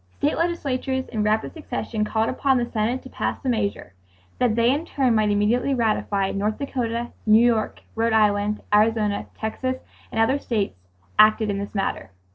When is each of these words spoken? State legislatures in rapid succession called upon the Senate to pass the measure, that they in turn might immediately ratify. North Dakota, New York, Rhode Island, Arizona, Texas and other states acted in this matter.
State 0.17 0.35
legislatures 0.35 1.07
in 1.09 1.21
rapid 1.21 1.53
succession 1.53 2.03
called 2.03 2.27
upon 2.27 2.57
the 2.57 2.65
Senate 2.65 3.03
to 3.03 3.09
pass 3.11 3.39
the 3.43 3.49
measure, 3.49 3.93
that 4.39 4.55
they 4.55 4.71
in 4.73 4.83
turn 4.83 5.13
might 5.13 5.29
immediately 5.29 5.75
ratify. 5.75 6.31
North 6.31 6.57
Dakota, 6.57 7.11
New 7.27 7.45
York, 7.45 7.81
Rhode 7.93 8.11
Island, 8.11 8.63
Arizona, 8.73 9.27
Texas 9.37 9.75
and 10.11 10.19
other 10.19 10.39
states 10.39 10.79
acted 11.19 11.51
in 11.51 11.59
this 11.59 11.75
matter. 11.75 12.09